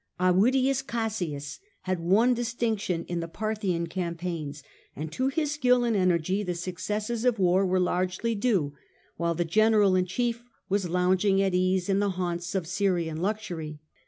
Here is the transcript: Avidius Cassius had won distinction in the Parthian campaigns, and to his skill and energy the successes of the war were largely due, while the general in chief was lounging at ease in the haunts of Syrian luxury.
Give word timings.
Avidius 0.19 0.81
Cassius 0.81 1.59
had 1.81 1.99
won 1.99 2.33
distinction 2.33 3.05
in 3.05 3.19
the 3.19 3.27
Parthian 3.27 3.85
campaigns, 3.85 4.63
and 4.95 5.11
to 5.11 5.27
his 5.27 5.51
skill 5.51 5.83
and 5.83 5.95
energy 5.95 6.41
the 6.41 6.55
successes 6.55 7.23
of 7.23 7.35
the 7.35 7.41
war 7.43 7.63
were 7.67 7.79
largely 7.79 8.33
due, 8.33 8.73
while 9.17 9.35
the 9.35 9.45
general 9.45 9.95
in 9.95 10.05
chief 10.07 10.41
was 10.69 10.89
lounging 10.89 11.39
at 11.39 11.53
ease 11.53 11.87
in 11.87 11.99
the 11.99 12.09
haunts 12.17 12.55
of 12.55 12.65
Syrian 12.65 13.17
luxury. 13.21 13.79